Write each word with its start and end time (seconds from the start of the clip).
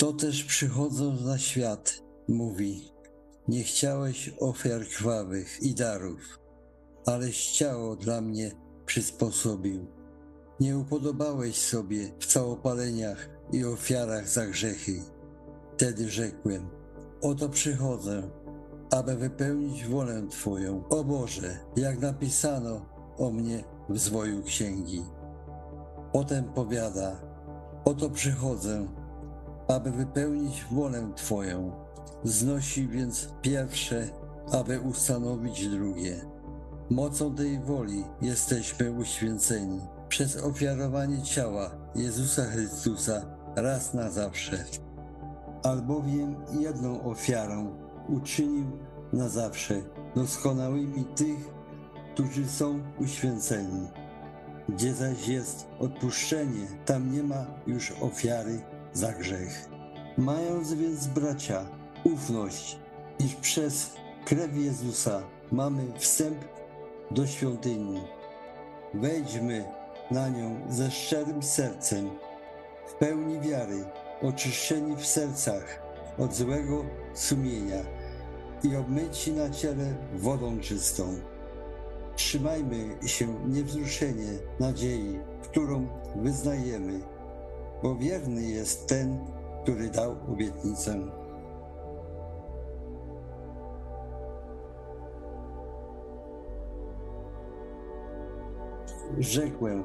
To 0.00 0.12
też 0.12 0.44
przychodząc 0.44 1.24
na 1.24 1.38
świat, 1.38 2.02
mówi, 2.28 2.92
nie 3.48 3.62
chciałeś 3.62 4.34
ofiar 4.40 4.80
krwawych 4.86 5.62
i 5.62 5.74
darów, 5.74 6.38
aleś 7.06 7.50
ciało 7.50 7.96
dla 7.96 8.20
mnie 8.20 8.50
przysposobił. 8.86 9.86
Nie 10.60 10.78
upodobałeś 10.78 11.56
sobie 11.56 12.12
w 12.18 12.26
całopaleniach 12.26 13.28
i 13.52 13.64
ofiarach 13.64 14.28
za 14.28 14.46
grzechy. 14.46 15.02
Wtedy 15.74 16.10
rzekłem, 16.10 16.68
oto 17.22 17.48
przychodzę, 17.48 18.30
aby 18.90 19.16
wypełnić 19.16 19.86
wolę 19.86 20.26
Twoją. 20.30 20.88
O 20.88 21.04
Boże, 21.04 21.58
jak 21.76 22.00
napisano 22.00 22.86
o 23.18 23.30
mnie 23.30 23.64
w 23.88 23.98
zwoju 23.98 24.42
księgi. 24.42 25.02
Potem 26.12 26.44
powiada, 26.44 27.20
oto 27.84 28.10
przychodzę, 28.10 28.99
aby 29.70 29.90
wypełnić 29.90 30.64
wolę 30.70 31.12
Twoją. 31.16 31.72
Znosi 32.24 32.88
więc 32.88 33.28
pierwsze, 33.42 34.08
aby 34.52 34.80
ustanowić 34.80 35.68
drugie. 35.68 36.20
Mocą 36.90 37.34
tej 37.34 37.60
woli 37.60 38.04
jesteśmy 38.22 38.92
uświęceni 38.92 39.80
przez 40.08 40.36
ofiarowanie 40.36 41.22
ciała 41.22 41.70
Jezusa 41.94 42.44
Chrystusa 42.44 43.22
raz 43.56 43.94
na 43.94 44.10
zawsze. 44.10 44.64
Albowiem 45.62 46.36
jedną 46.60 47.02
ofiarą 47.02 47.76
uczynił 48.08 48.66
na 49.12 49.28
zawsze 49.28 49.74
doskonałymi 50.14 51.04
tych, 51.04 51.50
którzy 52.14 52.48
są 52.48 52.80
uświęceni. 52.98 53.88
Gdzie 54.68 54.94
zaś 54.94 55.28
jest 55.28 55.66
odpuszczenie, 55.78 56.66
tam 56.86 57.12
nie 57.12 57.22
ma 57.22 57.46
już 57.66 57.92
ofiary 58.00 58.60
za 58.92 59.12
grzech. 59.12 59.68
Mając 60.18 60.74
więc 60.74 61.06
bracia 61.06 61.66
ufność, 62.04 62.78
iż 63.18 63.34
przez 63.34 63.90
krew 64.24 64.56
Jezusa 64.56 65.22
mamy 65.52 65.82
wstęp 65.98 66.44
do 67.10 67.26
świątyni. 67.26 68.00
Wejdźmy 68.94 69.64
na 70.10 70.28
nią 70.28 70.60
ze 70.68 70.90
szczerym 70.90 71.42
sercem, 71.42 72.10
w 72.86 72.94
pełni 72.94 73.40
wiary, 73.40 73.84
oczyszczeni 74.22 74.96
w 74.96 75.06
sercach 75.06 75.82
od 76.18 76.34
złego 76.34 76.84
sumienia 77.14 77.82
i 78.62 78.76
obmyci 78.76 79.32
na 79.32 79.50
ciele 79.50 79.94
wodą 80.14 80.60
czystą. 80.60 81.16
Trzymajmy 82.16 83.08
się 83.08 83.48
niewzruszenie 83.48 84.38
nadziei, 84.60 85.18
którą 85.42 85.88
wyznajemy, 86.16 87.00
bo 87.82 87.96
wierny 87.96 88.42
jest 88.42 88.88
ten, 88.88 89.18
który 89.62 89.90
dał 89.90 90.16
obietnicę. 90.32 91.00
Rzekłem, 99.18 99.84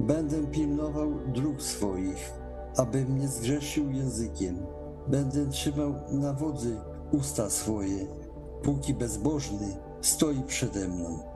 będę 0.00 0.46
pilnował 0.46 1.10
dróg 1.26 1.62
swoich, 1.62 2.32
abym 2.76 3.18
nie 3.18 3.28
zgrzeszył 3.28 3.90
językiem. 3.90 4.66
Będę 5.08 5.46
trzymał 5.46 5.94
na 6.10 6.32
wodzy 6.32 6.76
usta 7.12 7.50
swoje, 7.50 8.06
póki 8.62 8.94
bezbożny 8.94 9.76
stoi 10.00 10.42
przede 10.42 10.88
mną. 10.88 11.33